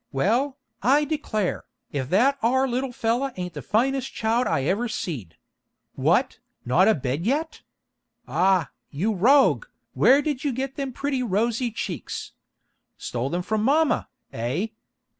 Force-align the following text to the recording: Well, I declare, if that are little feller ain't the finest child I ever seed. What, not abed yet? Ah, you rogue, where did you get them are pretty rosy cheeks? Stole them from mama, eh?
Well, 0.11 0.57
I 0.81 1.05
declare, 1.05 1.63
if 1.91 2.09
that 2.09 2.39
are 2.41 2.67
little 2.67 2.91
feller 2.91 3.33
ain't 3.35 3.53
the 3.53 3.61
finest 3.61 4.11
child 4.11 4.47
I 4.47 4.63
ever 4.63 4.87
seed. 4.87 5.37
What, 5.93 6.39
not 6.65 6.87
abed 6.87 7.23
yet? 7.27 7.61
Ah, 8.27 8.71
you 8.89 9.13
rogue, 9.13 9.67
where 9.93 10.23
did 10.23 10.43
you 10.43 10.53
get 10.53 10.75
them 10.75 10.89
are 10.89 10.93
pretty 10.93 11.21
rosy 11.21 11.69
cheeks? 11.69 12.31
Stole 12.97 13.29
them 13.29 13.43
from 13.43 13.61
mama, 13.63 14.07
eh? 14.33 14.69